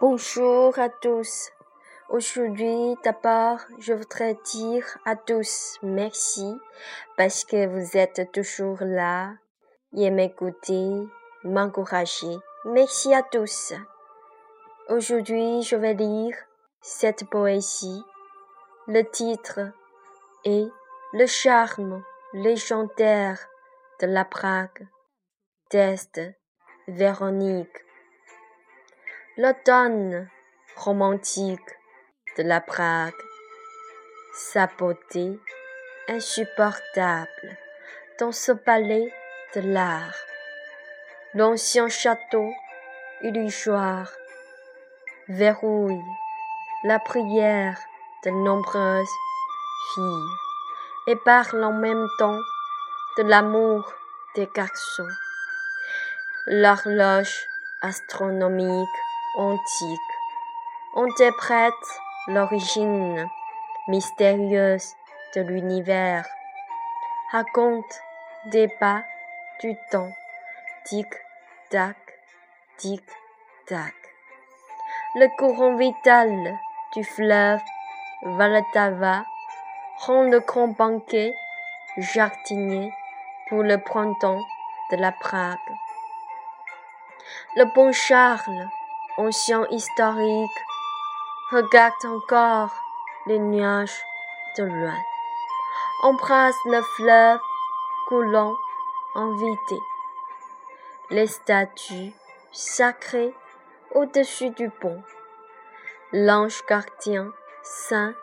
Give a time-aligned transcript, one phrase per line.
[0.00, 1.50] Bonjour à tous.
[2.08, 6.56] Aujourd'hui, d'abord, je voudrais dire à tous merci
[7.18, 9.34] parce que vous êtes toujours là
[9.94, 11.06] et m'écoutez,
[11.44, 12.34] m'encourager.
[12.64, 13.74] Merci à tous.
[14.88, 16.34] Aujourd'hui, je vais lire
[16.80, 18.02] cette poésie.
[18.86, 19.60] Le titre
[20.46, 20.70] est
[21.12, 23.38] Le charme légendaire
[24.00, 24.88] de la Prague
[25.70, 26.22] d'Est
[26.88, 27.84] Véronique.
[29.36, 30.28] L'automne
[30.74, 31.78] romantique
[32.36, 33.14] de la Prague,
[34.34, 35.38] sa beauté
[36.08, 37.56] insupportable.
[38.18, 39.14] Dans ce palais
[39.54, 40.16] de l'art,
[41.34, 42.50] l'ancien château
[43.22, 44.10] illusoire
[45.28, 46.02] verrouille
[46.82, 47.78] la prière
[48.24, 49.16] de nombreuses
[49.94, 50.36] filles
[51.06, 52.40] et parle en même temps
[53.16, 53.92] de l'amour
[54.34, 55.08] des garçons.
[56.48, 57.46] L'horloge
[57.80, 58.88] astronomique
[59.36, 60.00] antique
[60.96, 61.72] interprète
[62.26, 63.28] l'origine
[63.86, 64.96] mystérieuse
[65.34, 66.26] de l'univers,
[67.30, 68.00] raconte
[68.46, 69.04] des pas
[69.60, 70.12] du temps,
[70.84, 71.96] tic-tac,
[72.78, 73.94] tic-tac.
[75.14, 76.58] Le courant vital
[76.94, 77.60] du fleuve
[78.22, 79.24] Valatava
[79.98, 81.32] rend le grand banquet
[81.98, 82.92] jardinier
[83.48, 84.42] pour le printemps
[84.90, 85.58] de la Prague.
[87.56, 88.68] Le bon Charles
[89.16, 90.58] ancien historique,
[91.50, 92.70] regarde encore
[93.26, 94.00] les nuages
[94.56, 94.98] de loin,
[96.02, 97.40] embrasse le fleuve
[98.08, 98.54] coulant
[99.14, 99.78] invité,
[101.10, 102.12] les statues
[102.52, 103.34] sacrées
[103.94, 105.02] au-dessus du pont,
[106.12, 108.14] l'ange gardien saint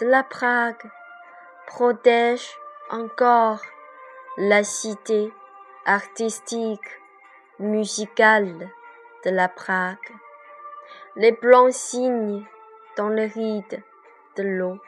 [0.00, 0.90] de la Prague
[1.66, 2.56] protège
[2.90, 3.60] encore
[4.36, 5.32] la cité
[5.84, 7.00] artistique,
[7.58, 8.70] musicale
[9.24, 9.98] de la Prague.
[11.18, 12.44] Les blancs cygnes
[12.98, 13.82] dans les rides
[14.36, 14.78] de l'eau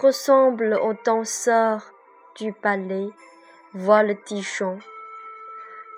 [0.00, 1.92] ressemblent aux danseurs
[2.36, 3.08] du palais
[3.74, 4.78] voltigeant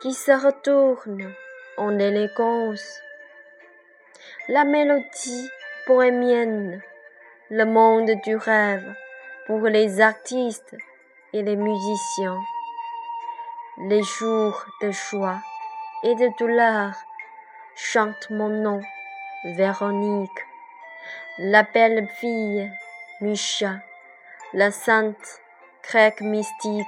[0.00, 1.34] qui se retournent
[1.76, 3.02] en élégance.
[4.48, 5.50] La mélodie
[5.86, 6.82] bohémienne,
[7.50, 8.94] le monde du rêve
[9.46, 10.74] pour les artistes
[11.34, 12.40] et les musiciens.
[13.86, 15.40] Les jours de joie
[16.04, 16.94] et de douleur
[17.74, 18.80] chantent mon nom
[19.44, 20.46] Véronique,
[21.38, 22.70] la belle fille,
[23.20, 23.80] Misha,
[24.52, 25.40] la sainte
[25.82, 26.86] grecque mystique,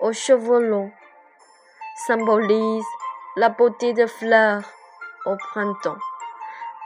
[0.00, 0.90] aux cheveux longs,
[2.04, 2.84] symbolise
[3.36, 4.64] la beauté de fleurs
[5.24, 6.00] au printemps,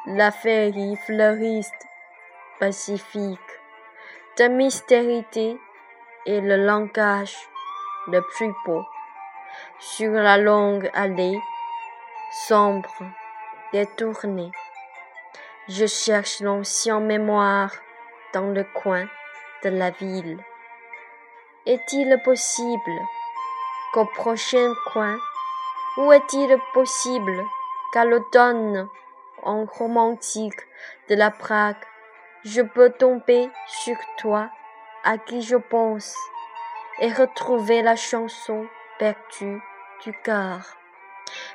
[0.09, 1.87] la féerie fleuriste
[2.61, 3.53] pacifique,
[4.37, 5.59] de mystérité
[6.27, 7.35] et le langage
[8.09, 8.53] le plus
[9.79, 11.41] sur la longue allée
[12.47, 12.93] sombre
[13.73, 14.53] détournée.
[15.69, 17.73] Je cherche l'ancien mémoire
[18.33, 19.09] dans le coin
[19.65, 20.39] de la ville.
[21.67, 23.01] Est-il possible
[23.93, 25.19] qu'au prochain coin,
[25.97, 27.45] ou est-il possible
[27.93, 28.89] qu'à l'automne,
[29.43, 30.61] en romantique
[31.09, 31.85] de la Prague,
[32.45, 34.49] je peux tomber sur toi
[35.03, 36.15] à qui je pense
[37.01, 38.69] et retrouver la chanson
[39.01, 39.61] perdue
[40.05, 40.61] du cœur?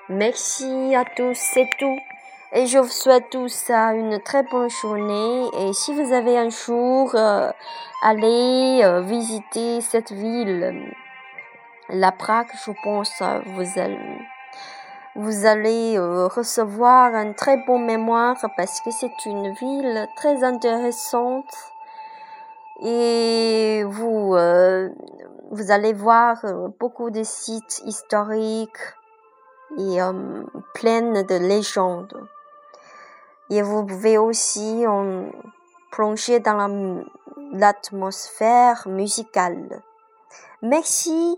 [0.09, 1.97] Merci à tous, c'est tout.
[2.53, 5.47] Et je vous souhaite tous une très bonne journée.
[5.57, 7.49] Et si vous avez un jour, euh,
[8.03, 10.93] allez euh, visiter cette ville,
[11.87, 14.19] la Prague, je pense, euh, vous allez,
[15.15, 21.55] vous allez recevoir un très bon mémoire parce que c'est une ville très intéressante.
[22.83, 24.35] Et vous,
[25.51, 26.43] vous allez voir
[26.81, 28.83] beaucoup de sites historiques
[29.77, 29.99] et
[30.73, 32.27] pleines de légendes.
[33.51, 35.25] Et vous pouvez aussi en
[35.91, 37.03] plonger dans
[37.51, 39.81] l'atmosphère musicale.
[40.61, 41.37] Merci.